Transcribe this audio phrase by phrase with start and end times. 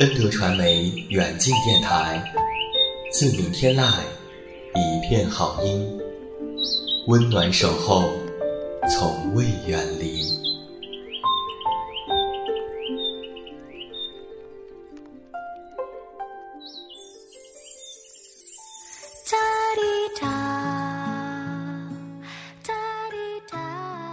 [0.00, 2.20] 恩德传媒远近电台，
[3.12, 3.92] 自明天籁，
[4.74, 6.00] 一片好音，
[7.06, 8.02] 温暖守候，
[8.90, 10.24] 从未远离。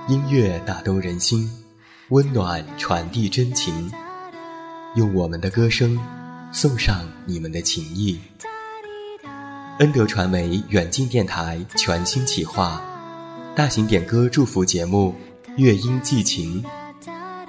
[0.07, 1.49] 音乐打动人心，
[2.09, 3.91] 温暖传递真情。
[4.95, 5.97] 用我们的歌声
[6.51, 8.19] 送上你们的情谊。
[9.79, 12.81] 恩德传媒远近电台全新企划，
[13.55, 15.15] 大型点歌祝福节目
[15.55, 16.61] 《乐音寄情》，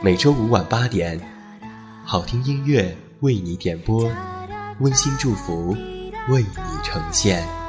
[0.01, 1.21] 每周五晚八点，
[2.05, 4.09] 好听音乐为你点播，
[4.79, 5.77] 温馨祝福
[6.29, 7.62] 为你呈现。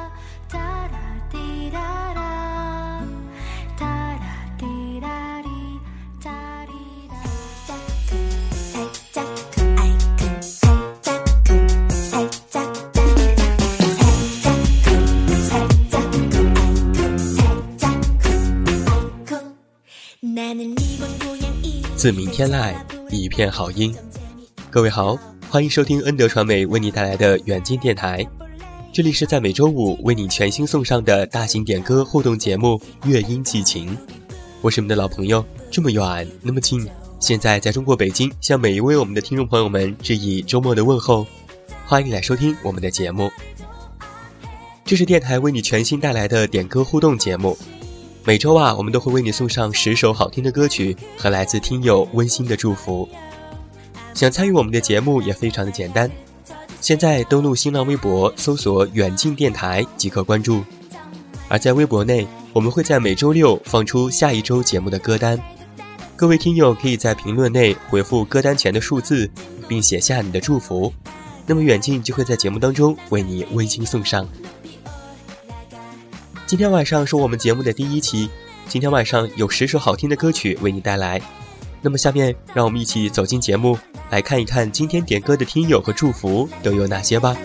[22.04, 22.74] 自明天籁，
[23.08, 23.96] 一片好音。
[24.68, 25.16] 各位好，
[25.48, 28.22] 欢迎收听恩德传媒为你带来的远近电台。
[28.92, 33.96] 这里是在每周五为你全新送上的大型点歌互动节目《乐音寄情》。
[34.60, 36.86] 我是你们的老朋友，这么远那么近。
[37.20, 41.26] 现在在中国北京，向每一位我们的听众朋友们致以周末的问候。
[41.86, 43.30] 欢迎你来收听我们的节目。
[44.84, 47.56] 这是电台为你全新带来的点歌互动节目。
[48.26, 53.06] 每周啊，我们都会为你送上十首好听的歌曲和来自听友温馨的祝福。
[54.14, 56.10] 想参与我们的节目也非常的简单，
[56.80, 60.64] 现在登录新浪微博搜索“远近电台”即可关注。
[61.48, 65.38] 而在微博内，我们会在每周六放出下一周节目的歌单，
[66.16, 69.30] 各位听友可以在评论内回复歌单前的数字，
[69.68, 70.90] 并写下你的祝福，
[71.46, 74.26] 那么远近就会在节目当中为你温馨送上。
[76.54, 78.30] 今天晚上是我们节目的第一期，
[78.68, 81.20] 今天晚上有十首好听的歌曲为你带来。
[81.82, 83.76] 那么下面让我们一起走进节目，
[84.08, 87.36] 来看一看今天点歌的听友和祝福都有哪些吧。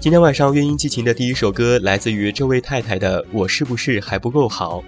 [0.00, 4.78] 今天晚上乐音激情的第一首歌来自于这位太太的《我是不是还不够好》。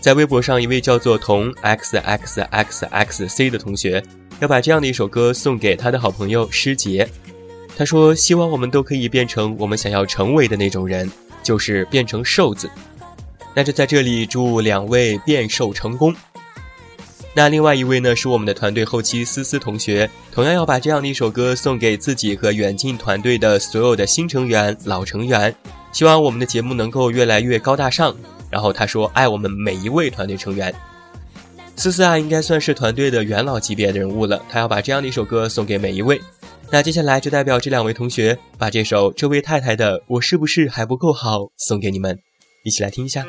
[0.00, 4.02] 在微博上，一位叫做童 x x x x c 的同学，
[4.40, 7.08] 要把这样的一首歌送给他的好朋友师杰。
[7.76, 11.10] 他说：“希望我们都可以变成我们想要成为的那种人，
[11.42, 12.68] 就是变成瘦子。”
[13.54, 16.14] 那就在这里祝两位变瘦成功。
[17.32, 25.54] 那另外一位呢，是我们的团队后期思思同学，同样要把这样的一首歌送给自己和远近团队的所有的新成员、老成员，
[25.92, 28.14] 希望我们的节目能够越来越高大上。
[28.50, 30.74] 然后他说：“爱我们每一位团队成员，
[31.80, 34.38] 思思啊，应该算是团队的元老级别的人物了。
[34.50, 36.20] 他要把这样的一首歌送给每一位。
[36.70, 42.18] 那接下来就代表这两位同学，把这首这位太太的《我是不是还不够好》送给你们，
[42.64, 43.24] 一起来听一下。”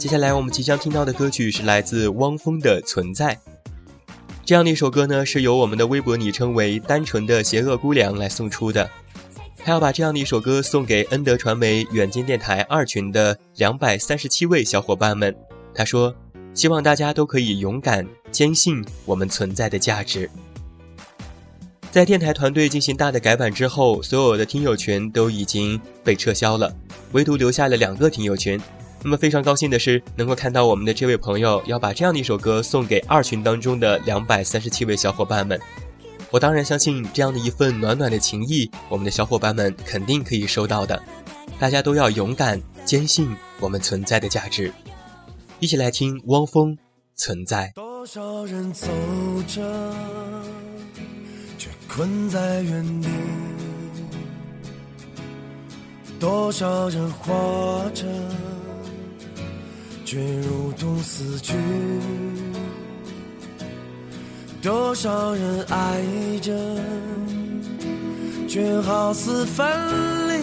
[0.00, 3.34] 接下来我们即将听到的歌曲是来自汪峰的《存在》。
[4.46, 8.88] 这样的一首歌呢，是由我们的微博昵称为“单纯的邪恶姑娘”来送出的。
[9.58, 15.36] 他要把这样的一首歌送给恩德传媒远近电台二群的两百三十七位小伙伴们。
[15.74, 16.14] 他说
[16.54, 20.30] ：“希望大家都可以勇敢坚信我们存在的价值。”
[21.92, 26.74] 在电台团队进行大的改版之后，所有的听友群都已经被撤销了，
[27.12, 28.58] 唯独留下了两个听友群。
[29.02, 35.58] 那么非常高兴的是，能够看到我们的这位朋友要把这样的一首歌送给二群当中的两百三十七位小伙伴们。
[36.30, 41.02] 我当然相信这样的一份暖暖的情谊，我们的小伙伴们肯定可以收到的。
[41.58, 44.72] 大家都要勇敢，坚信我们存在的价值。
[45.58, 46.72] 一起来听汪峰
[47.16, 47.68] 《存在》。
[47.74, 48.86] 多少人走
[49.48, 49.94] 着，
[51.58, 53.08] 却困在原地；
[56.20, 58.06] 多少人活着。
[60.10, 61.54] 却如同死去，
[64.60, 66.02] 多少人爱
[66.42, 66.52] 着，
[68.48, 69.64] 却好似分
[70.28, 70.34] 离；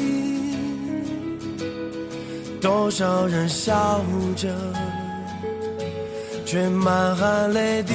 [2.61, 4.01] 多少人笑
[4.37, 4.47] 着，
[6.45, 7.93] 却满含泪滴。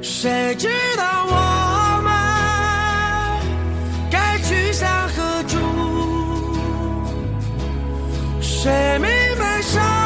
[0.00, 1.55] 谁知道我
[8.66, 10.05] 谁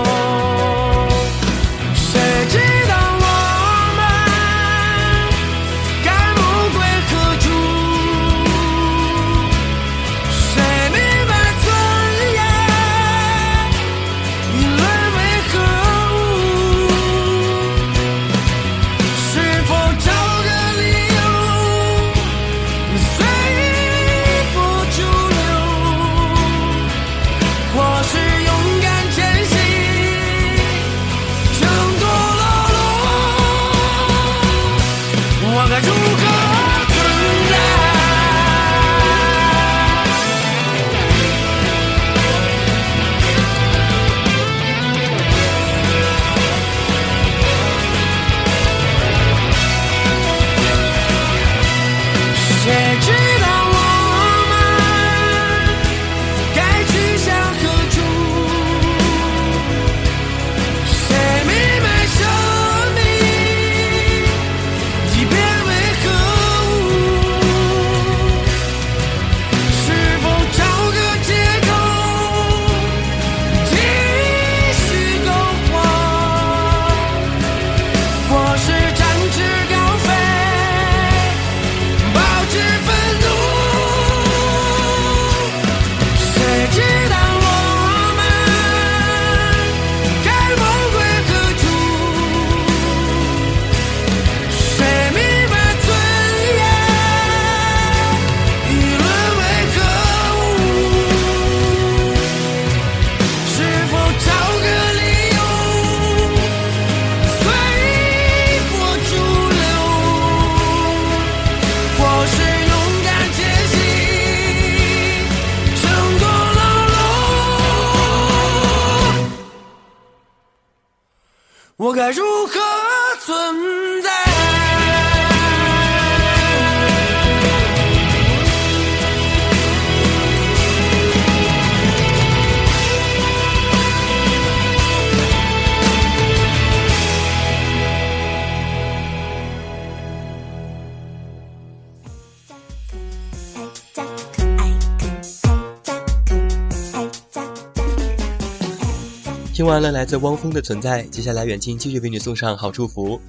[149.81, 153.19] 了来自汪峰的存在，接下来远近继续为你送上好祝福。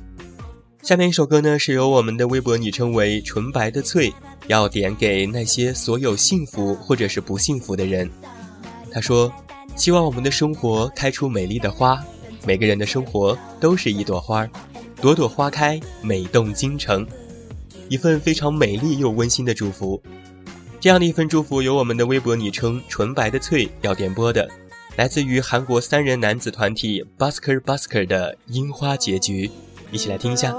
[0.83, 4.13] 下面一首歌呢，是由我们的微博昵称为“纯白的翠”
[4.49, 8.11] 要点给那些所有幸福或者是不幸福的人。
[8.91, 9.33] 他说
[9.77, 11.99] ：“希望我们的生活开出美丽的花，
[12.45, 14.47] 每个人的生活都是一朵花，
[15.01, 17.07] 朵朵花开，美动京城。”
[17.89, 20.03] 一份非常美丽又温馨的祝福。
[20.81, 24.47] 这样的一份祝福，由我们的微博昵称“纯白的翠”要点播的。
[24.97, 29.47] 来自于韩国三人男子团体 Busker Busker 的《樱花结局》，
[29.91, 30.55] 一起来听一下。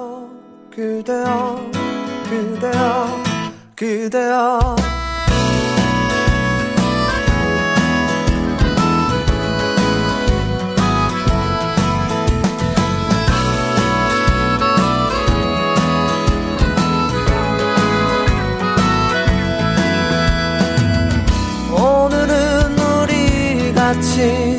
[23.94, 24.58] 같이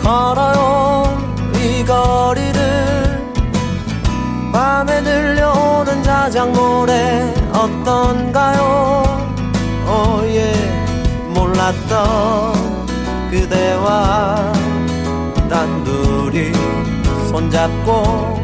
[0.00, 1.18] 걸어요.
[1.56, 3.32] 이 거리를
[4.52, 9.02] 밤에 들려오는 자작 노래 어떤가요?
[9.88, 10.70] oh yeah
[11.34, 12.52] 몰랐던
[13.30, 14.52] 그대와
[15.48, 16.52] 단둘이
[17.28, 18.40] 손잡고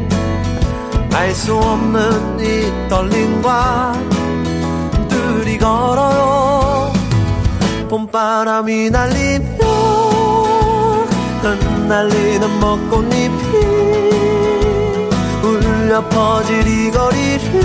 [1.13, 3.93] 알 수 없는 이 떨림과
[5.07, 6.91] 둘이 걸어요.
[7.89, 9.66] 봄바람이 날리며
[11.41, 13.31] 흩날리는 벚꽃잎이
[15.43, 17.61] 울려 퍼질 이 거리를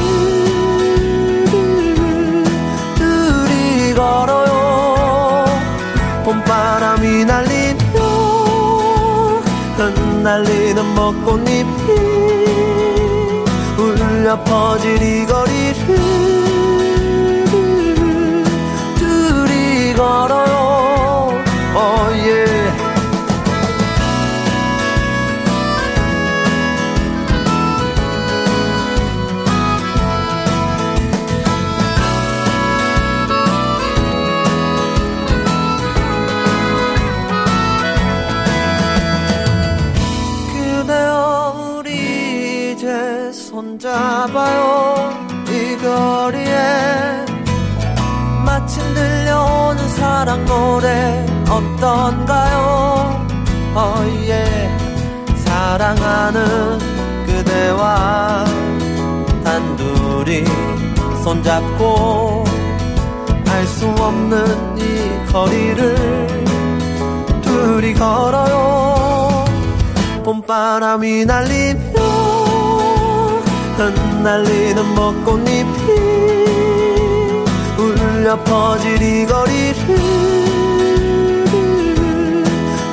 [2.96, 5.46] 둘이 걸어요.
[6.24, 7.82] 봄바람이 날리며
[9.76, 11.64] 흩날리는 벚꽃잎이
[13.78, 15.96] 울려 퍼질 이 거리를
[18.98, 21.42] 둘이 걸어요.
[21.74, 22.81] Oh yeah
[50.12, 53.26] 사랑 노래 어떤가요?
[53.75, 54.69] oh yeah
[55.47, 56.78] 사랑하는
[57.26, 58.45] 그대와
[59.42, 60.45] 단둘이
[61.25, 62.45] 손잡고
[63.49, 65.97] 알 수 없는 이 거리를
[67.40, 69.45] 둘이 걸어요.
[70.25, 72.00] 봄바람이 날리며
[73.78, 76.62] 흩날리는 벚꽃잎이
[78.22, 79.74] 울려 퍼질 이 거리를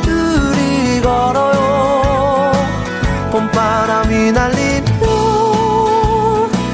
[0.02, 2.52] 둘이 걸어요.
[3.32, 4.88] 봄바람이 날리며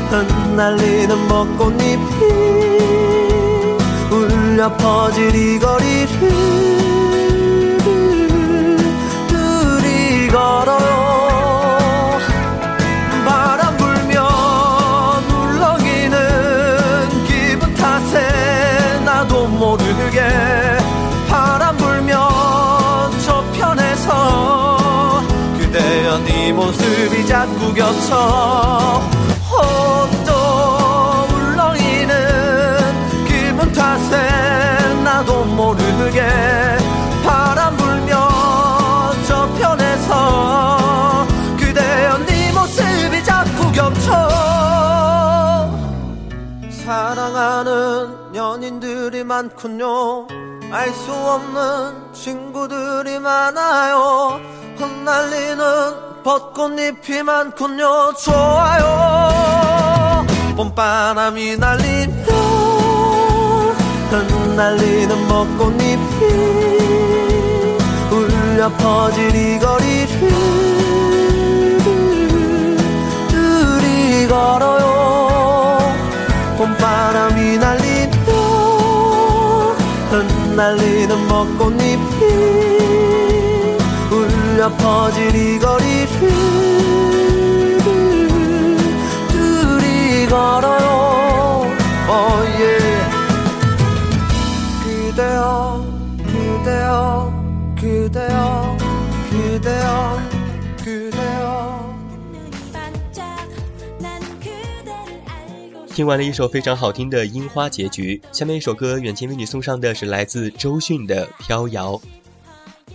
[0.10, 2.00] 흩 흩날리는 벚꽃잎이
[4.10, 6.08] 울려 퍼질 이 거리를
[9.28, 11.05] 둘이 걸어요
[19.78, 20.22] 모르게
[21.28, 22.18] 바람 불면
[23.20, 25.22] 저편에서
[25.60, 29.02] 그대여 네 모습이 자꾸 겹쳐
[30.26, 30.32] 또
[31.36, 32.16] 울렁이는
[33.28, 36.26] 기분 탓에 나도 모르게
[37.26, 38.18] 바람 불면
[39.28, 41.28] 저편에서
[41.60, 44.30] 그대여 네 모습이 자꾸 겹쳐
[46.70, 48.15] 사랑하는
[49.06, 50.28] 연인들이 많군요.
[50.72, 54.40] 알 수 없는 친구들이 많아요.
[54.78, 58.14] 흩날리는 벚꽃잎이 많군요.
[58.16, 60.26] 좋아요.
[60.56, 62.34] 봄바람이 날리며
[64.10, 66.00] 흩날리는 벚꽃잎이
[68.12, 70.30] 울려 퍼질 이 거리를
[73.30, 75.94] 둘이 걸어요.
[76.58, 77.95] 봄바람이 날리며 흩
[80.56, 82.00] 날리는 벚꽃잎이
[84.10, 86.08] 울려 퍼질 이 거리를
[89.32, 90.75] 둘이 걸어
[105.96, 111.94] 听完了一首非常好听的《樱花结局》，下面一首歌，远近为你送上的是来自周迅的《飘摇》。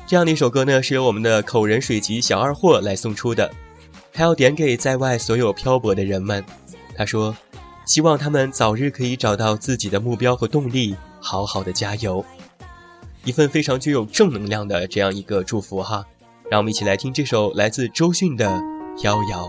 [0.07, 3.51] 这样的一首歌呢，是由我们的口人水吉小二货来送出的，
[4.13, 6.45] 他要点给在外所有漂泊的人们。
[6.95, 7.35] 他说，
[7.87, 12.23] 希望他们早日可以找到自己的目标和动力，好好的加油。
[13.25, 16.05] 一份非常具有正能量的这样一个祝福哈。
[16.51, 18.47] 让我们一起来听这首来自周迅的
[19.01, 19.49] 《飘摇》。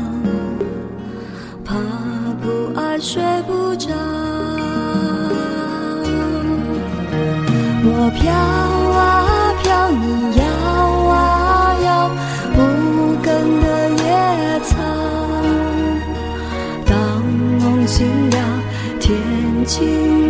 [1.71, 1.77] 怕
[2.41, 2.45] 不
[2.77, 3.87] 爱睡不着，
[7.85, 8.21] 我飘
[8.99, 8.99] 啊
[9.63, 10.03] 飘，你
[10.35, 10.43] 摇
[11.07, 11.15] 啊
[11.85, 12.11] 摇，
[12.57, 12.59] 无
[13.23, 13.25] 根
[13.61, 13.65] 的
[14.03, 14.03] 野
[14.65, 14.69] 草。
[16.85, 16.91] 当
[17.61, 18.35] 梦醒了，
[18.99, 19.17] 天
[19.65, 20.20] 晴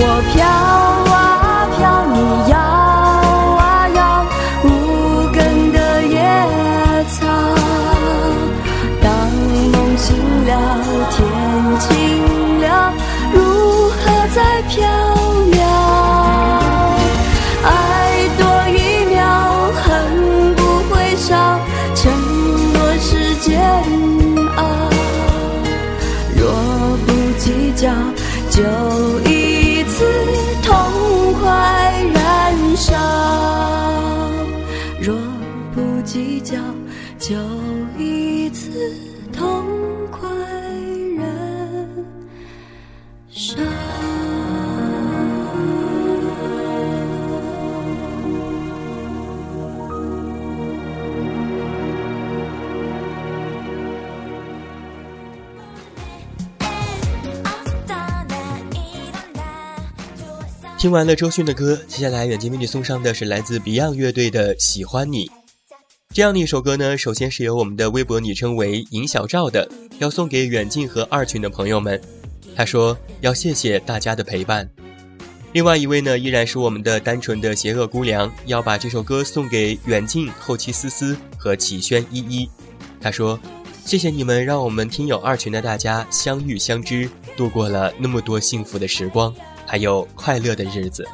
[0.00, 0.97] 我飘
[60.88, 65.26] 听完了周迅的歌，接下来远近为你送上的是来自 Beyond 乐队的《喜欢你》。
[66.14, 72.00] 这样的一首歌呢，首先是由我们的微博昵称为尹小赵的，要送给远近和二群的朋友们。
[72.56, 74.66] 他说要谢谢大家的陪伴。
[75.52, 82.48] 另外一位呢，依然是我们的单纯的邪恶姑娘，要把这首歌送给远近、后期思思和启轩依依。
[82.98, 83.38] 他说
[83.84, 89.34] ：“谢谢你们，让我们听友二群的大家相遇相知，度过了那么多幸福的时光。”
[89.68, 91.06] 还有快乐的日子。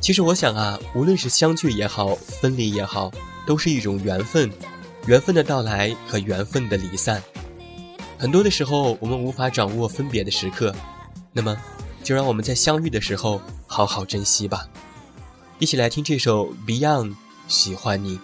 [0.00, 3.12] 其实我想啊，无论是相聚也好，分离也好，
[3.46, 4.50] 都是一种缘分，
[5.06, 7.22] 缘分的到来和缘分的离散。
[8.18, 10.74] 很多的时候，我们无法掌握分别的时刻，
[11.32, 11.56] 那么，
[12.02, 14.66] 就让我们在相遇的时候好好珍惜吧。
[15.58, 17.10] 一起来听这首 Beyond
[17.46, 18.16] 《喜欢你》。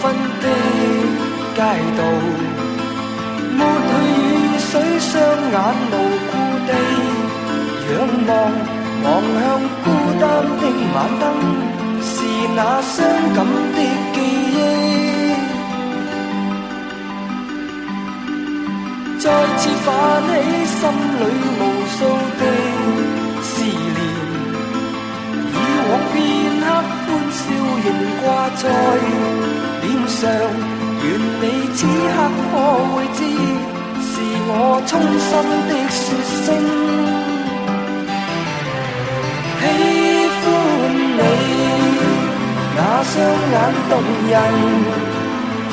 [0.00, 0.04] 分
[0.42, 0.44] 的
[1.56, 1.60] 街
[1.98, 2.00] 道，
[3.58, 3.90] 抹去
[4.22, 4.22] 雨
[4.58, 5.10] 水，双
[5.50, 5.56] 眼
[5.90, 5.94] 无
[6.30, 6.32] 故
[6.66, 6.70] 地
[7.90, 7.92] 仰
[8.28, 8.30] 望，
[9.04, 9.06] 望
[9.40, 9.44] 向
[9.84, 9.86] 孤
[10.20, 10.22] 单
[10.60, 10.62] 的
[10.94, 11.24] 晚灯，
[12.02, 12.12] 是
[12.54, 12.94] 那伤
[13.34, 13.38] 感
[13.74, 13.78] 的
[14.14, 14.16] 记
[14.54, 14.56] 忆，
[19.18, 19.24] 再
[19.56, 19.86] 次泛
[20.28, 20.30] 起
[20.76, 20.80] 心
[21.18, 21.20] 里
[21.58, 21.62] 无
[21.96, 21.98] 数
[22.38, 22.42] 的
[23.42, 23.98] 思念。
[25.50, 25.54] 以
[25.88, 26.16] 往片
[26.68, 27.40] 刻欢笑
[27.84, 27.86] 仍
[28.20, 28.26] 挂
[28.56, 28.62] 在
[29.80, 30.20] 脸上，
[31.02, 31.06] 愿
[31.40, 32.16] 你此刻
[32.50, 32.54] 可
[32.92, 33.20] 会知，
[34.04, 34.12] 是
[34.50, 34.52] 我
[34.86, 34.92] 衷
[35.26, 35.30] 心
[35.68, 35.98] 的说
[36.44, 36.46] 声
[39.60, 39.62] 喜
[40.44, 40.46] 欢
[41.18, 41.20] 你，
[42.76, 43.12] 那双
[43.52, 43.56] 眼
[43.88, 43.92] 动
[44.28, 44.34] 人，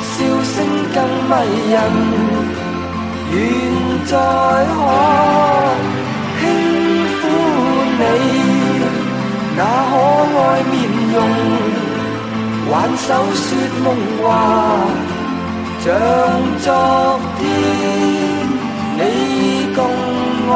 [0.00, 0.14] 笑
[0.54, 0.54] 声
[0.94, 0.96] 更
[1.28, 1.32] 迷
[1.72, 1.74] 人，
[3.32, 3.34] 愿
[4.06, 4.74] 再可
[6.40, 6.42] 輕
[7.20, 7.22] 撫
[7.98, 8.00] 你。
[9.58, 9.92] 那可
[10.38, 10.40] 爱
[11.16, 11.20] 容，
[12.70, 13.48] 挽手说
[13.82, 13.86] 梦
[14.22, 14.24] 话，
[15.82, 15.84] 像
[16.60, 16.66] 昨
[17.38, 17.40] 天
[18.98, 19.00] 你
[19.74, 19.78] 共
[20.48, 20.52] 我。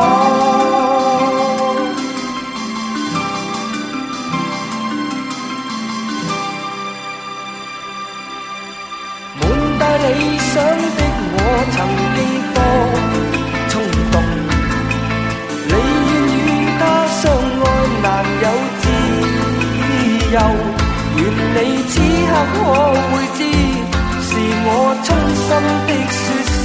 [9.41, 9.43] 滿
[9.79, 10.53] 帶理想
[10.97, 11.01] 的
[11.33, 11.37] 我
[11.73, 11.77] 曾
[12.17, 12.19] 经
[12.55, 12.59] 多
[13.71, 13.73] 冲
[14.13, 14.15] 动，
[15.69, 16.83] 你愿与他
[17.21, 17.23] 相
[17.63, 17.65] 爱，
[18.03, 18.07] 难
[18.43, 18.47] 有
[20.31, 20.37] 愿，
[21.17, 22.57] 你此刻可
[23.11, 23.39] 会知，
[24.23, 24.31] 是
[24.65, 24.69] 我
[25.03, 25.49] 衷心
[25.87, 26.23] 的说
[26.63, 26.65] 声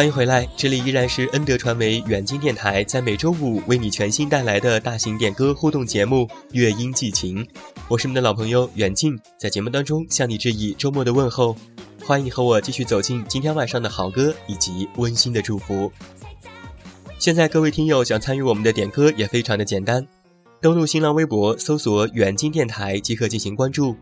[0.00, 7.44] 欢迎回来，这里依然是恩德传媒远近电台在每周五为你全新带来的大型点歌互动节目《乐音寄情》，
[7.86, 11.54] 我是你们的老朋友远近，在节目当中向你致以周末的问候，
[12.02, 15.92] 欢迎和我继续走进今天晚上的好歌以及温馨的祝福。
[17.18, 20.08] 现在各位听友想参与我们的点歌也非常的简单，
[20.62, 23.94] 登录新浪微博搜索“远近电台”即可进行关注，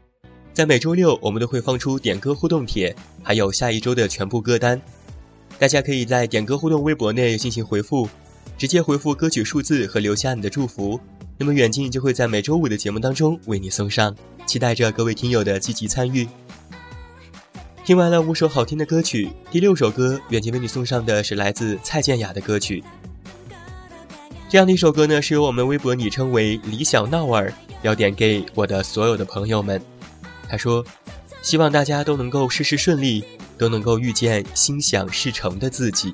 [0.53, 4.81] 在每周六我们都会放出点歌互动帖，还有下一周的全部歌单。
[5.59, 8.09] 大家可以在点歌互动微博内进行回复，
[8.57, 11.01] 直接回复歌曲数字和留下你的祝福，
[11.37, 14.15] 那么远近就会在每周五的节目当中为你送上。
[14.47, 16.27] 期待着各位听友的积极参与。
[17.85, 22.83] 听完了五首好听的歌曲，第六首歌远近为你送上的是来自蔡健雅的歌曲。
[24.49, 29.83] 这样的一首歌呢，是由我们微博昵称为李小闹儿要点给我的所有的朋友们。
[30.49, 30.85] 他说，
[31.43, 33.25] 希望大家都能够事事顺利。
[33.59, 36.13] 都能够遇见心想事成的自己。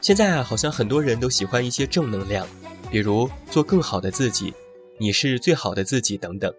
[0.00, 2.46] 现在啊，好像很多人都喜欢一些正能量，
[2.90, 4.52] 比如做更好的自己，
[4.98, 6.52] 你是最好的自己等等。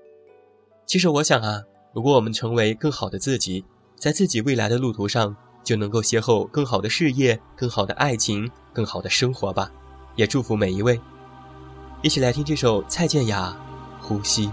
[0.85, 1.61] 其实我想啊，
[1.93, 3.65] 如果我们成为更好的自己，
[3.99, 9.71] 在自己未来的路途上，就能够邂逅更好的事业、更好的爱情、更好的生活吧。
[10.15, 10.99] 也祝福每一位，
[12.01, 13.55] 一起来听这首蔡健雅
[14.03, 14.47] 《呼吸》。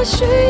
[0.00, 0.49] 我需要。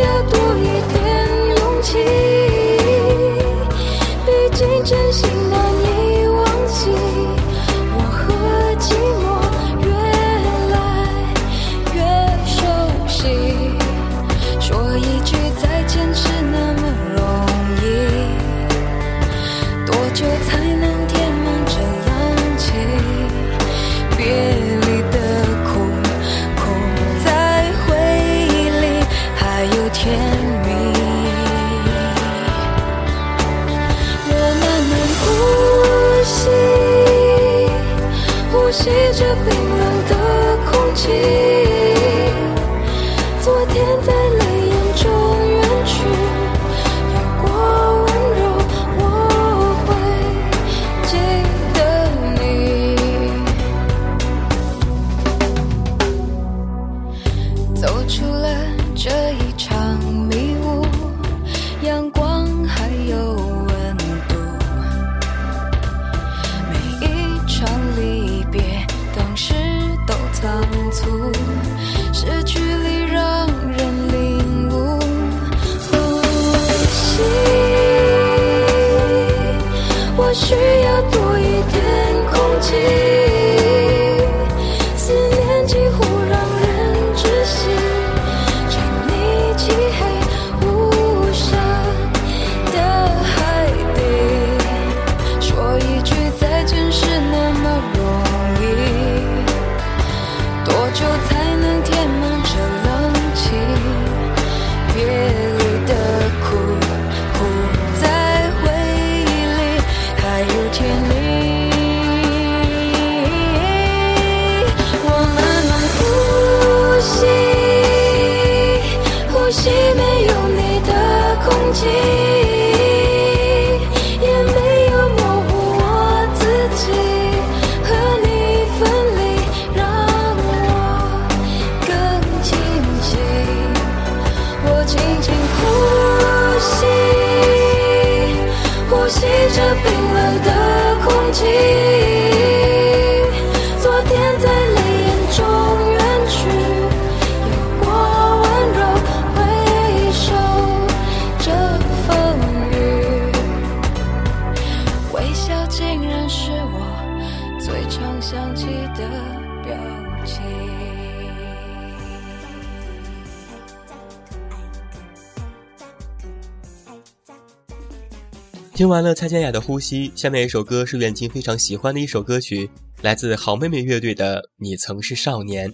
[168.80, 172.70] 听完了蔡健雅的《呼吸》，下面一首歌是远近非常喜欢的一首歌曲，
[173.02, 175.70] 来自好妹妹乐队的《你曾是少年》。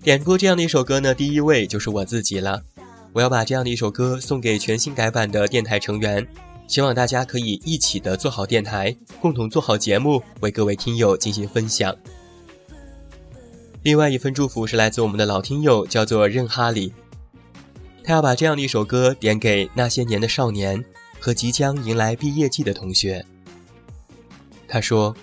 [0.00, 2.62] 点播这样的一首歌呢，第一位就是我自己了。
[3.12, 6.24] 我要把这样的一首歌送给全新改版的电台成员，
[6.68, 11.92] 希望大家可以一起的做好电台，共同做好节目，为各位听友进行分享。
[13.82, 16.92] 另外一份祝福是来自我们的老听友，叫做任哈里，
[18.04, 20.84] 他要把这样的一首歌点给那些年的少年。
[21.22, 23.24] 和即将迎来毕业季的同学，
[24.66, 25.14] 他说：“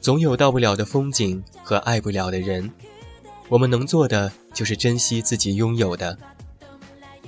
[0.00, 2.72] 总有到不了的风景和爱不了的人，
[3.50, 6.18] 我们能做的就是珍惜自己拥有的。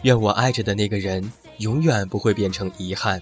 [0.00, 3.20] 愿我爱着的那个人永远不会变成遗憾。”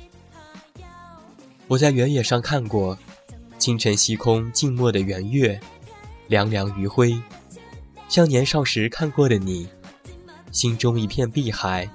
[1.67, 2.97] 我在原野上看过，
[3.59, 5.59] 清晨西空静默的圆月，
[6.29, 7.21] 凉凉余晖，
[8.09, 9.67] 像年少时看过的你，
[10.53, 11.91] 心中一片碧海，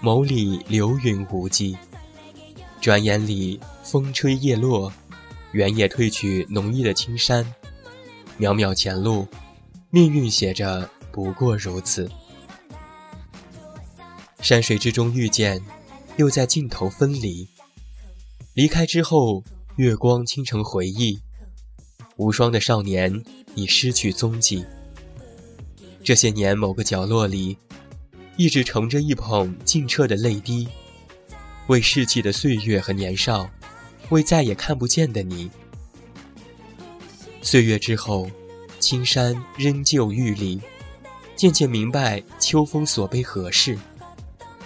[0.00, 1.76] 眸里流云无际。
[2.82, 4.92] 转眼里，风吹叶落，
[5.52, 7.46] 原野褪去浓郁的青山。
[8.40, 9.28] 渺渺前路，
[9.90, 12.10] 命运写着不过如此。
[14.40, 15.62] 山水之中遇见，
[16.16, 17.48] 又在尽头分离。
[18.54, 19.44] 离开之后，
[19.76, 21.20] 月光倾成回忆。
[22.16, 23.22] 无双的少年
[23.54, 24.64] 已失去踪迹。
[26.02, 27.56] 这些年，某个角落里，
[28.36, 30.66] 一直盛着一捧清澈的泪滴。
[31.72, 33.48] 为逝去的岁月和年少，
[34.10, 35.50] 为再也看不见的你。
[37.40, 38.30] 岁月之后，
[38.78, 40.60] 青山仍旧郁立，
[41.34, 43.78] 渐渐明白秋风所悲何事，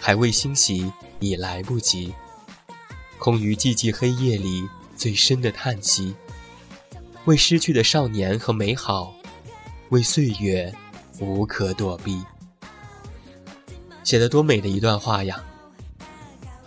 [0.00, 2.12] 还未欣喜已来不及。
[3.20, 6.12] 空余寂寂黑夜里最深的叹息，
[7.26, 9.14] 为失去的少年和美好，
[9.90, 10.74] 为岁月
[11.20, 12.20] 无可躲避。
[14.02, 15.40] 写得多美的一段话呀！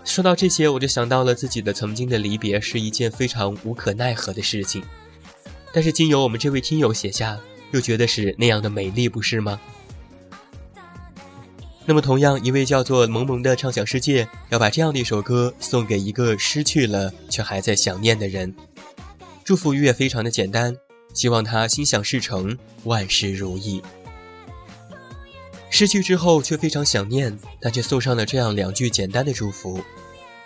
[0.06, 4.84] 说到这些，我就想到了自己的曾经的离别是一件非常无可奈何的事情，
[5.72, 7.40] 但是经由我们这位听友写下，
[7.72, 9.60] 又觉得是那样的美丽，不是吗？
[11.86, 18.54] 那么，同样一位叫做萌萌的畅想世界，要把这样的一首歌送给一个失去了却还在想念的人，
[19.44, 20.76] 祝福语也非常的简单，
[21.14, 23.82] 希望他心想事成，万事如意。
[25.70, 29.80] 失去之后却非常想念，但却送上了这样两句简单的祝福。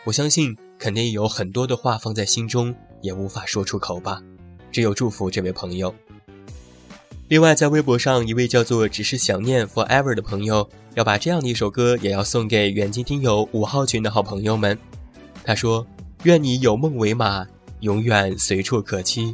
[0.04, 4.22] 我相信肯定有很多的话放在心中，也无法说出口吧。
[4.72, 5.94] 只有祝福这位朋友。
[7.30, 14.78] 另外，在微博上一位叫做“只是想念 forever” 的朋友，要把这样的一首歌也要送给远近听友五号群的好朋友们。
[15.44, 15.88] 他说
[16.24, 17.48] ：“愿你有梦为马，
[17.80, 19.34] 永远随处可栖，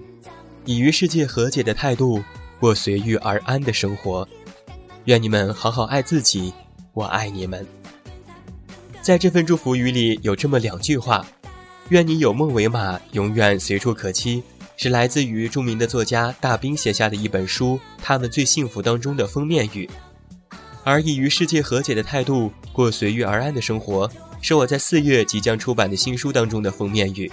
[0.65, 2.23] 以与世界和解的态度
[2.59, 4.27] 过随遇而安的生活。
[5.10, 6.53] 愿你们好好爱自己，
[6.93, 7.66] 我爱你们。”
[9.01, 11.26] 在这份祝福语里有这么两句话
[11.89, 14.43] ：“愿你有梦为马，永远随处可栖。”
[14.78, 19.89] 是来自于著名的作家大兵写下的一本书《他们最幸福》当中的封面语。
[20.84, 24.07] 而以与世界和解的态度过随遇而安的生活，
[24.43, 27.30] 是我在四月即将出版的新书当中的封面语。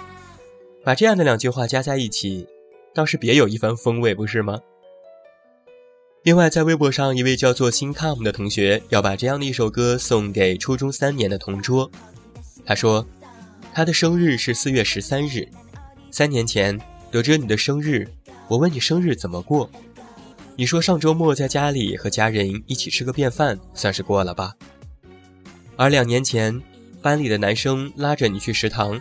[0.83, 2.47] 把这样的两句话加在一起，
[2.91, 4.59] 倒是别有一番风味，不是吗？
[6.23, 11.89] 另外，在微博上，一位叫做新 com 的同学要把这样的一首歌送给初中三年的同桌。
[12.65, 13.07] 他说，
[13.73, 15.47] 他的生日是四月十三日。
[16.11, 16.77] 三年前
[17.11, 18.07] 得知你的生日，
[18.49, 19.69] 我问你生日怎么过，
[20.57, 24.53] 你说上周末在家里和家人一起吃个便饭，算是过了吧。
[25.77, 26.61] 而两年前，
[27.01, 28.99] 班里的男生拉着你去食堂，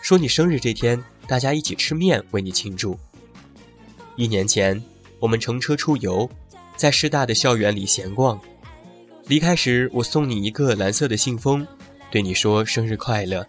[0.00, 2.98] 说你生日这天大家一起吃面为你庆祝。
[4.14, 4.82] 一年前，
[5.18, 6.28] 我们乘车出游。
[6.76, 8.38] 在师大的校园里闲逛，
[9.28, 11.66] 离开时我送你一个蓝色的信封，
[12.10, 13.46] 对你说生日快乐。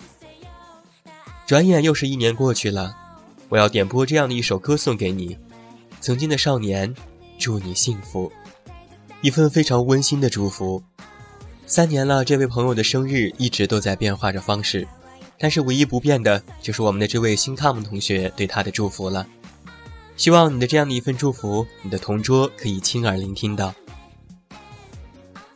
[1.46, 2.96] 转眼又是一年过去了，
[3.50, 5.38] 我要点播这样的一首歌送给你，
[6.00, 6.96] 曾经的少年，
[7.38, 8.32] 祝你幸福，
[9.20, 10.82] 一份非常温馨的祝福。
[11.66, 14.88] 三年了，这位朋友的生日一直都在变化着方式，
[15.38, 19.28] 但是唯一不变的就是我们的这位新 com 同学对他的祝福了。
[20.18, 23.74] 希望你的这样的一份祝福，你的同桌可以亲耳聆听到。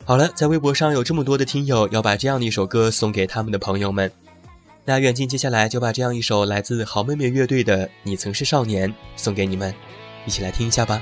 [0.05, 4.11] 好了，在微博上有这么多的听友要把这样的一首歌送给他们的朋友们，
[4.85, 9.73] 那远近接下来就把这样一首来自好妹妹乐队的《你曾是少年》送给你们，
[10.25, 11.01] 一起来听一下吧。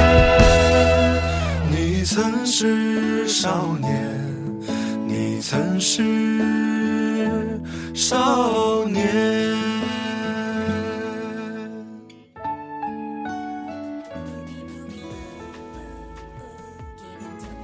[2.13, 3.89] 曾是少年，
[5.07, 6.03] 你曾是
[7.95, 9.55] 少年。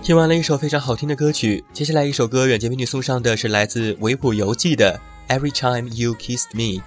[0.02, 4.98] 听完了一首非常好听的歌曲，接下来一首歌，远见为你送上的是来自维普游记的
[5.38, 6.80] 《Every Time You Kissed Me》。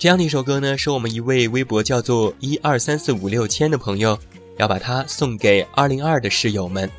[0.00, 4.18] 这样的一首歌呢，是我们一位微博叫做一二三四五六千的朋友，
[4.58, 6.90] 要把它送给二零二的室友们。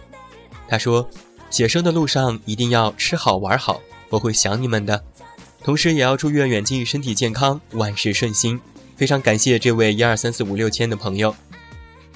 [0.67, 1.07] 他说
[1.49, 3.79] ：“写生的路上一定要吃好玩好，
[4.09, 5.03] 我会想你们的。
[5.63, 8.59] 同时也要祝愿远近身体健康，万事顺心。
[8.95, 11.35] 非常感谢这位一二三四五六千的朋友。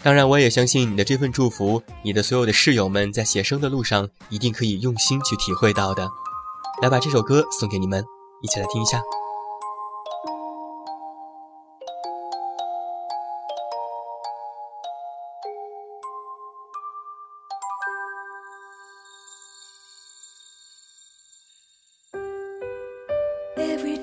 [0.02, 6.10] 当然，我也相信你的这份祝福，你的所有的室友们在写生的路上一定可以用心去体会到的。
[6.82, 8.04] 来，把这首歌送给你们，
[8.42, 9.02] 一起来听一下。”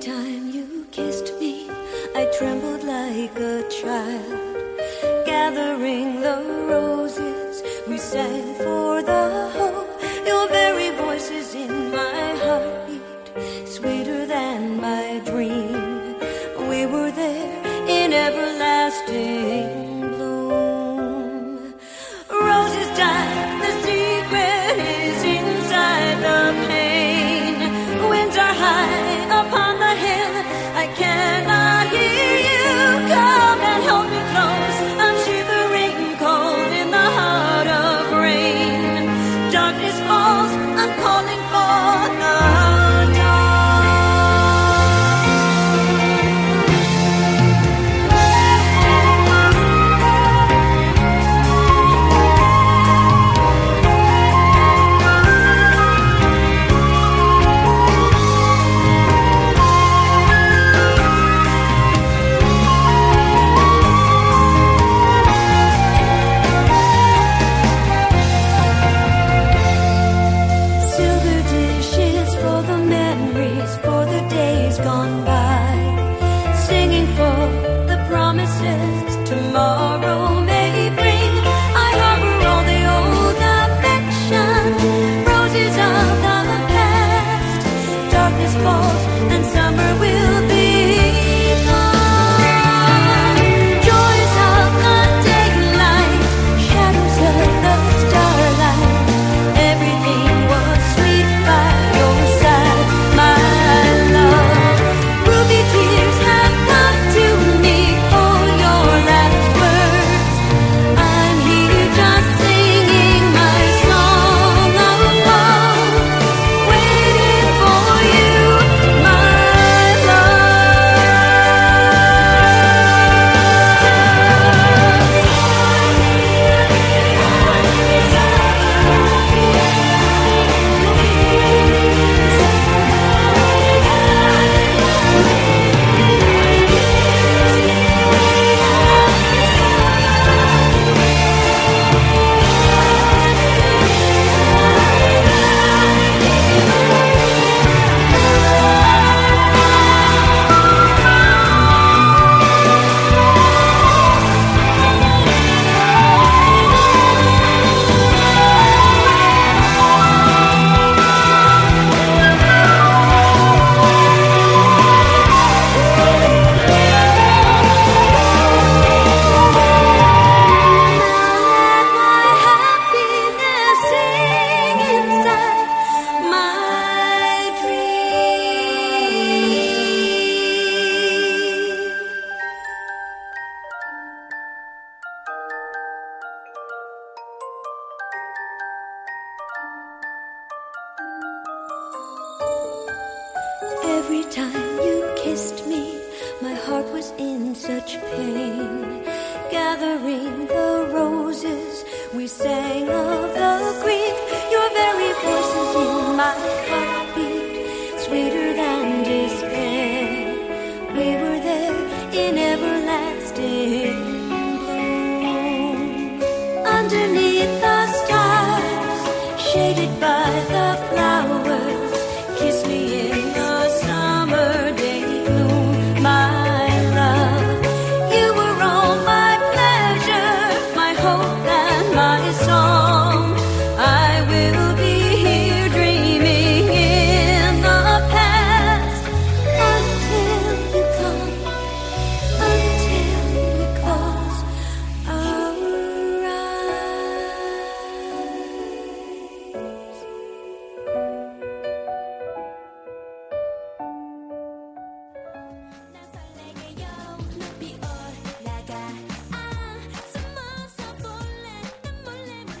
[0.01, 1.69] Time you kissed me,
[2.15, 4.65] I trembled like a child.
[5.27, 8.90] Gathering the roses, we sang for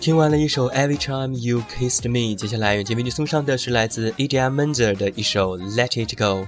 [0.01, 6.43] 听完了一首《Every Time You Kissed Me》，接下来远近为你送上的是来自 Adrian Menzer 的一首《Let It Go》。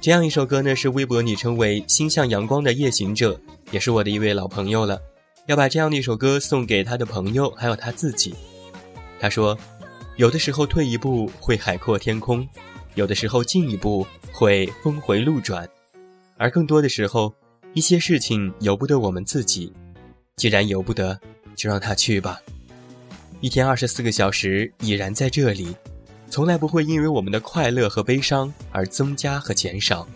[0.00, 5.00] 这样一首歌呢，是微博昵称为“心向阳光”的夜行者，也是我的一位老朋友了。
[5.46, 8.34] 要把这样的一首歌送给他的朋友，还有他自己。
[9.20, 9.56] 他说
[10.18, 12.48] ：“有的时候退一步会海阔天空，
[12.96, 15.68] 有的时候进一步会峰回路转，
[16.36, 17.32] 而更多的时候，
[17.74, 19.72] 一些事情由不得我们自己。
[20.34, 21.20] 既然由不得，
[21.54, 22.40] 就让它去吧。”
[23.42, 25.74] 一天二十四个小时已然在这里，
[26.30, 30.06] 从来不会因为我们的快乐和悲伤而增加和减少。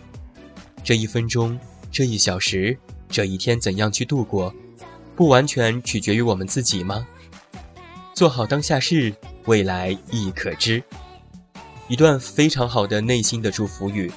[0.81, 1.59] 这一分钟，
[1.91, 2.77] 这一小时，
[3.09, 4.55] 这一天怎样去度过，
[5.13, 7.05] 不完全取决于我们自己吗？
[8.13, 9.13] 做好当下事，
[9.43, 10.81] 未来亦可知。
[11.89, 14.09] 一段非常好的内心的祝福语。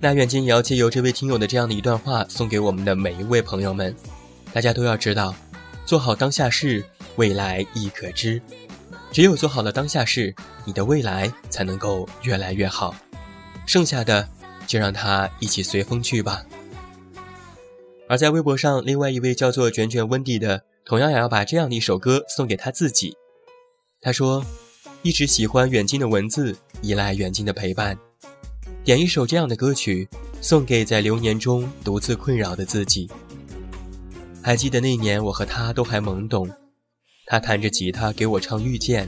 [0.00, 3.94] 那远近也要借由这位听友的这样的一段话，送给我们的每一位朋友们。
[4.52, 5.32] 大家都要知道，
[5.86, 6.84] 做好当下事。
[7.18, 8.40] 未来亦可知，
[9.10, 10.32] 只有做好了当下事，
[10.64, 12.94] 你的未来才能够越来越好。
[13.66, 14.28] 剩下的
[14.68, 16.44] 就让它一起随风去吧。
[18.08, 23.16] 而在微博上，另外一位叫做卷卷温蒂的，同样也要把这样的一首歌送给他自己。
[24.00, 24.46] 他说
[25.02, 27.98] ：“一直喜欢远近的文字，依赖远近的陪伴，
[28.84, 30.08] 点一首这样的歌曲，
[30.40, 33.10] 送给在流年中独自困扰的自己。
[34.40, 36.48] 还记得那年，我和他都还懵懂。”
[37.30, 39.06] 他弹着吉他给我唱《遇见》，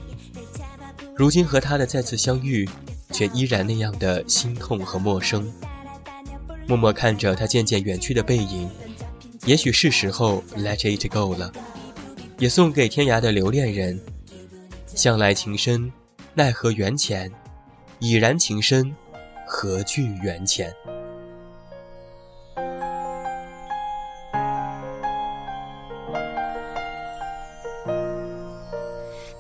[1.17, 2.69] 如今和他的再次相遇，
[3.11, 5.51] 却依然那样的心痛和陌生。
[6.67, 8.69] 默默看着他渐渐远去的背影，
[9.47, 11.51] 也许是时候 let it go 了。
[12.39, 13.99] 也送给天涯的留恋人。
[14.95, 15.91] 向来情深，
[16.35, 17.31] 奈何缘浅；
[18.01, 18.95] 已然情深，
[19.47, 20.71] 何惧缘浅？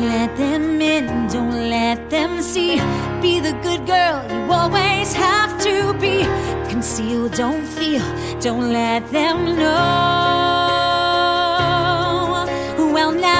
[0.00, 2.76] Let them in, don't let them see.
[3.20, 6.24] Be the good girl you always have to be.
[6.70, 8.02] Conceal, don't feel,
[8.40, 10.40] don't let them know.
[12.94, 13.39] Well, now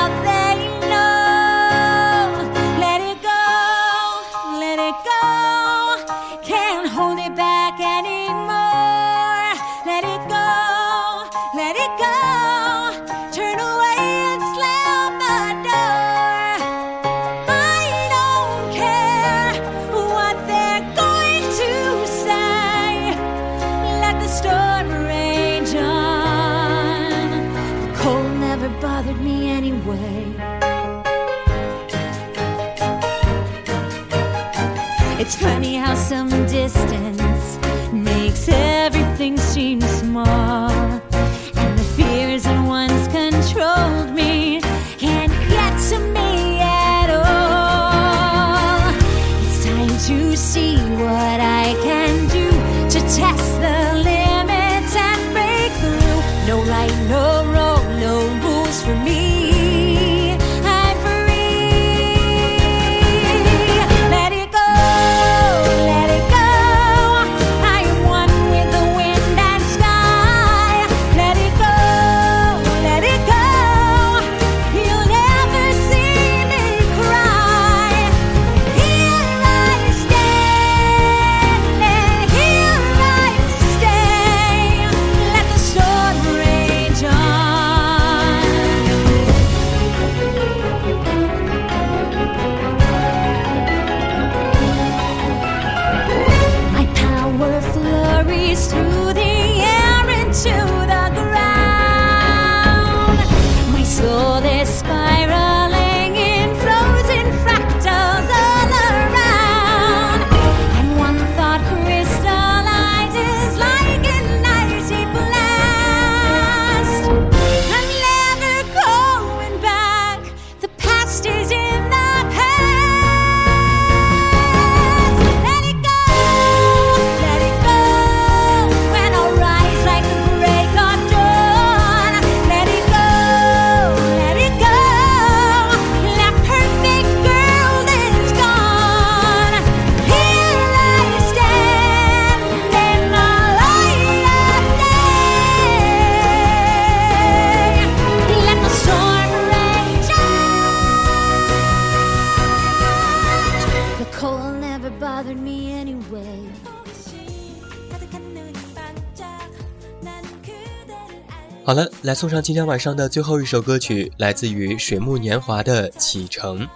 [161.70, 166.66] 好了，来送上今天晚上的最后一首歌曲，来自于水木年华的《启程》。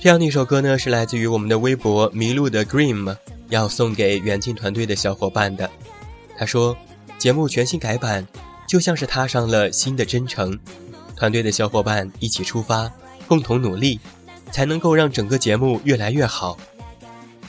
[0.00, 3.16] 这样的一首歌呢，是来自于我们的微博迷路的 Green，
[3.50, 5.70] 要送给远近团队的小伙伴的。
[6.36, 6.76] 他说，
[7.16, 8.26] 节目全新改版，
[8.66, 10.58] 就像是踏上了新的征程，
[11.14, 12.90] 团队的小伙伴一起出发，
[13.28, 14.00] 共同努力，
[14.50, 16.58] 才能够让整个节目越来越好。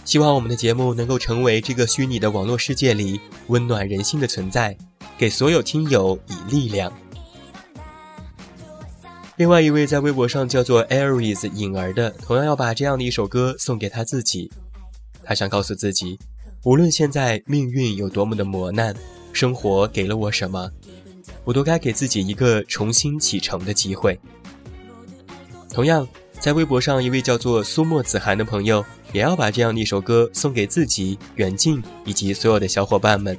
[0.04, 4.78] 希望我们的节目能够成为这个虚拟的网络世界里温暖人心的存在，
[5.18, 6.92] 给所有听友以力量。
[9.38, 14.52] 另外一位在微博上叫做 Aries 颖儿的，同样要把这样的一首歌送给他自己。
[15.24, 16.18] 他想告诉自己，
[16.64, 18.96] 无论现在命运有多么的磨难，
[19.34, 20.70] 生活给了我什么，
[21.44, 24.18] 我都该给自己一个重新启程的机会。
[25.70, 26.08] 同样，
[26.40, 33.38] 在微博上一位叫做苏沫子涵的朋友，也要把这样的一首歌送给自己、远近以及所有的小伙伴们。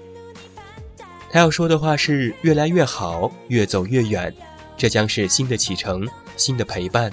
[1.31, 4.33] 他要说的话是：越来越好，越走越远，
[4.77, 6.07] 这将是新的启程，
[6.37, 7.13] 新的陪伴。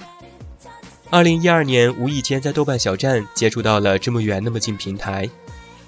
[1.09, 5.30] 二零一二年，无意间在豆瓣小站接触到了这么远那么近平台，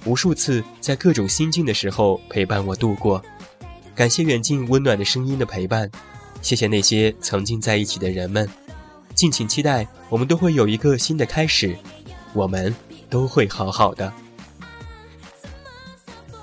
[0.04, 3.22] 无数次在各种心境的时候陪伴我度过。
[3.96, 5.90] 感谢远近温暖的声音的陪伴，
[6.42, 8.48] 谢谢那些曾经在一起的人们。
[9.14, 11.76] 敬请期待，我们都会有一个新的开始，
[12.34, 12.76] 我们
[13.10, 14.12] 都会好好的。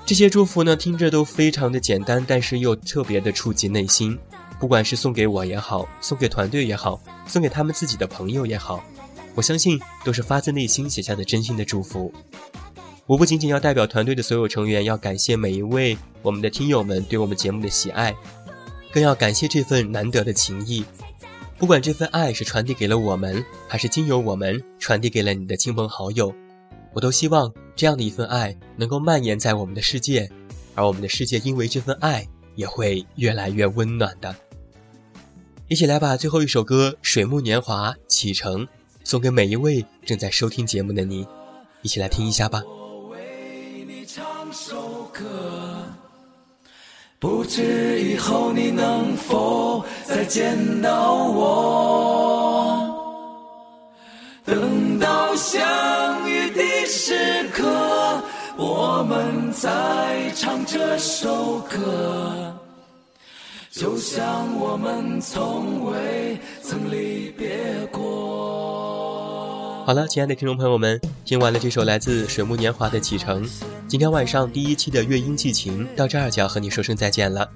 [0.05, 4.17] 这些祝福呢，听着都非常的简单，但是又特别的触及内心。
[4.59, 8.83] 不管是送给我也好，送给团队也好，送给他们自己的朋友也好，
[9.33, 12.13] 我相信都是发自内心写下的真心的祝福。
[13.05, 18.15] 我不仅仅要代表团队的所有成员，要感谢每一位我们的听友们对我们节目的喜爱，
[18.91, 20.85] 更要感谢这份难得的情谊。
[21.57, 26.33] 不管这份爱是传递给了我们，还是经由我们传递给了你的亲朋好友，
[26.93, 30.29] 我都希望这样的一份爱能够蔓延在我们的世界，
[30.75, 34.35] 而我们的世界因为这份爱也会越来越温暖的。
[35.69, 38.67] 一起来把最后一首歌《水木年华》启程
[39.03, 41.25] 送给每一位正在收听节目的你，
[41.81, 42.61] 一起来听一下吧。
[42.65, 45.83] 我为你唱首歌，
[47.17, 52.89] 不知以后你能否再见到我。
[54.45, 57.15] 等到相遇的时，
[58.55, 62.55] 我们再唱这首歌，
[63.71, 67.57] 就像我们从未曾离别
[67.91, 69.83] 过。
[69.85, 73.43] 好了，亲爱的听众朋友们，听完了这首来自水木年华的《启程》，
[73.87, 77.49] 今天晚上第一期的乐音寄情到这儿就要和你说声再见了。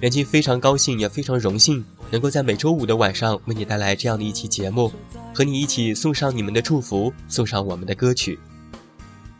[0.00, 4.92] 远近非常高兴，也非常荣幸，能够在每周五的晚上为你带来这样的一期节目，
[5.34, 8.38] 和你一起送上你们的祝福，送上我们的歌曲。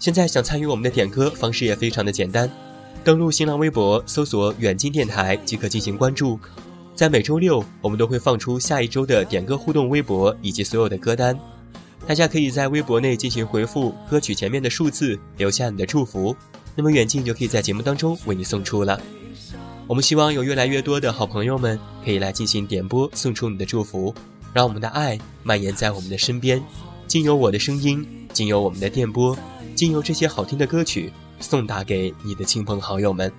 [0.01, 2.51] 现在想参与我们的点歌方式也非常的简单，
[3.05, 6.41] 登录新浪微博搜索“远近电台”即可进行关注。
[6.95, 11.39] 在每周六，我们都会放出下一周的点歌互动微博以及所有的歌单。
[12.07, 16.35] 大家可以在微博内进行回复歌曲前面的数字，留下你的祝福，
[16.75, 18.99] 那么远近就可以在节目当中为你送出了。
[19.87, 24.15] 我们希望有越来越多的好朋友们可以来进行点播，送出你的祝福，
[24.55, 26.63] 让我们的爱蔓延在我们的身边，
[27.07, 29.37] 经由我的声音，经由我们的电波，
[29.75, 33.33] 经由这些好听的歌曲，送达给你的亲朋好友们。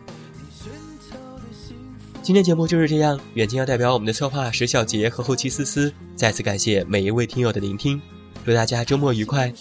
[2.21, 7.99] 今天节目就是这样，远近要代表我们的策划石小杰和后期思思，再次感谢每一位听友的聆听。
[8.45, 9.51] 祝大家周末愉快，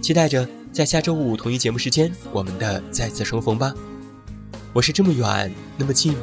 [0.00, 3.72] 期待着在下周五同一节目时间我们的再次重逢吧。
[4.72, 6.14] 我是这么远那么近，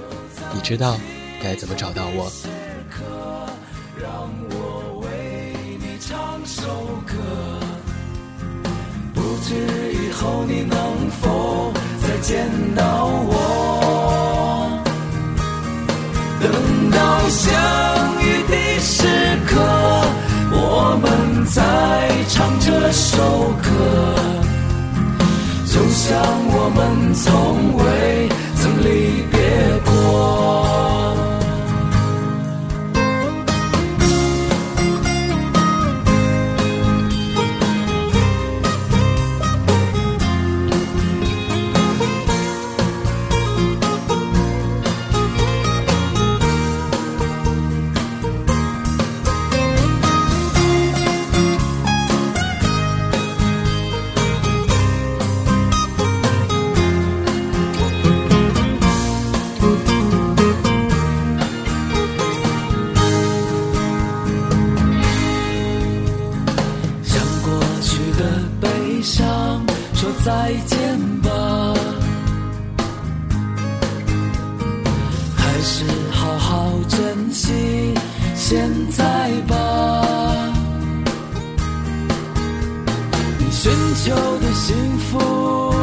[0.53, 0.99] 你知道
[1.41, 2.54] 该怎么找到我？
[9.47, 9.53] 知
[9.93, 10.75] 以后你能
[11.21, 11.71] 否
[12.01, 14.81] 再见到我。
[16.41, 16.49] 等
[16.89, 16.97] 到
[17.29, 17.45] 相
[18.23, 19.05] 遇的时
[19.45, 19.53] 刻，
[20.51, 21.61] 我们再
[22.27, 23.21] 唱这首
[23.61, 23.69] 歌。
[25.67, 26.17] 就像
[26.47, 27.23] 我们从
[27.77, 27.83] 未
[28.55, 29.37] 曾离别
[29.85, 30.64] 过。
[75.67, 77.51] 是好好珍惜
[78.35, 80.53] 现在吧。
[83.39, 83.71] 你寻
[84.03, 85.73] 求的幸福，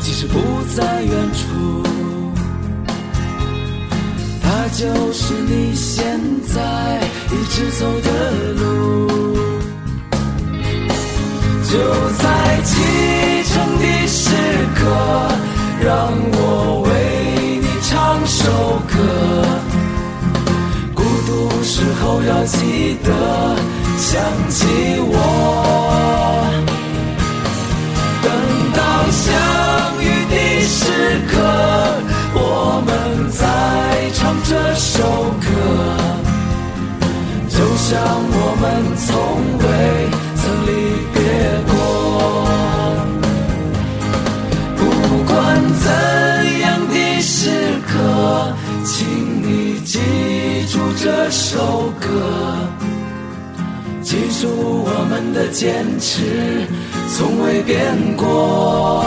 [0.00, 0.40] 其实不
[0.74, 1.82] 在远处。
[4.42, 6.18] 它就是你现
[6.54, 6.98] 在
[7.30, 8.08] 一直走的
[8.54, 9.08] 路，
[11.70, 11.76] 就
[12.16, 12.24] 在
[12.64, 12.72] 启
[13.44, 14.30] 程的时
[14.74, 14.80] 刻，
[15.84, 16.90] 让我为
[18.26, 18.94] 首歌。
[20.94, 23.10] 孤独时候要记得
[23.96, 24.20] 想
[24.50, 24.66] 起
[24.98, 25.14] 我。
[28.22, 28.28] 等
[28.74, 29.24] 到相
[30.02, 30.34] 遇的
[30.66, 30.74] 时
[31.30, 31.34] 刻，
[32.34, 32.90] 我们
[33.30, 33.40] 再
[34.14, 34.94] 唱这首
[35.40, 35.46] 歌，
[37.48, 38.64] 就像我们
[39.06, 39.06] 从
[39.62, 39.64] 未
[40.34, 40.68] 曾离
[41.14, 41.16] 别
[48.86, 49.04] 请
[49.42, 49.98] 你记
[50.70, 52.06] 住这首歌。
[54.00, 56.68] 记住我们的坚持，
[57.12, 57.76] 从未变
[58.16, 59.02] 过。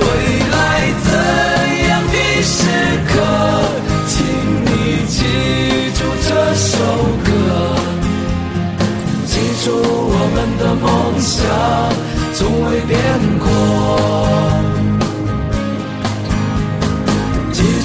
[0.00, 0.04] 未
[0.50, 1.12] 来怎
[1.88, 2.66] 样的时
[3.06, 3.14] 刻，
[4.08, 4.26] 请
[4.66, 5.22] 你记
[5.94, 6.74] 住这首
[7.24, 7.30] 歌。
[9.26, 9.70] 记住
[10.10, 10.84] 我们的梦
[11.20, 11.38] 想，
[12.34, 12.98] 从未变
[13.38, 13.44] 过。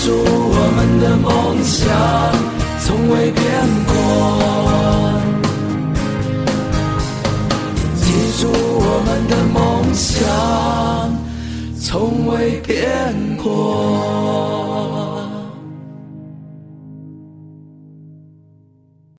[0.10, 1.86] 记住我们的梦想
[2.84, 3.46] 从未变
[3.86, 3.92] 过
[8.02, 8.08] 记
[8.42, 10.18] 住我们的梦想
[11.80, 14.99] 从未变过